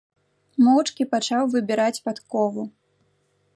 Моўчкі 0.67 1.03
пачаў 1.11 1.43
выбіраць 1.53 2.01
падкову. 2.09 2.61